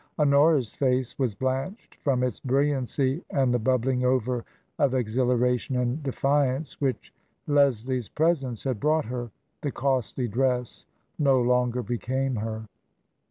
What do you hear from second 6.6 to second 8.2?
which Les lie's